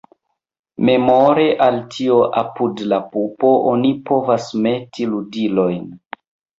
Memore 0.87 1.45
al 1.65 1.77
tio 1.93 2.17
apud 2.43 2.83
la 2.95 3.01
pupo 3.13 3.55
oni 3.77 3.95
povas 4.11 4.53
meti 4.67 5.11
ludilojn. 5.15 5.91